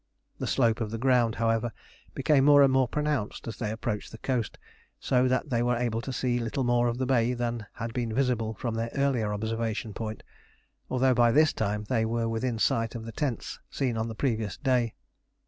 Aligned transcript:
The 0.39 0.47
slope 0.47 0.81
of 0.81 0.89
the 0.89 0.97
ground, 0.97 1.35
however, 1.35 1.71
became 2.15 2.45
more 2.45 2.63
and 2.63 2.73
more 2.73 2.87
pronounced 2.87 3.47
as 3.47 3.57
they 3.57 3.69
approached 3.69 4.11
the 4.11 4.17
coast, 4.17 4.57
so 4.99 5.27
that 5.27 5.51
they 5.51 5.61
were 5.61 5.75
able 5.75 6.01
to 6.01 6.11
see 6.11 6.39
little 6.39 6.63
more 6.63 6.87
of 6.87 6.97
the 6.97 7.05
bay 7.05 7.35
than 7.35 7.67
had 7.73 7.93
been 7.93 8.11
visible 8.11 8.55
from 8.55 8.73
their 8.73 8.89
earlier 8.95 9.31
observation 9.31 9.93
point; 9.93 10.23
although 10.89 11.13
by 11.13 11.31
this 11.31 11.53
time 11.53 11.83
they 11.83 12.03
were 12.03 12.27
within 12.27 12.57
sight 12.57 12.95
of 12.95 13.05
the 13.05 13.11
tents 13.11 13.59
seen 13.69 13.95
on 13.95 14.07
the 14.07 14.15
previous 14.15 14.57
day. 14.57 14.95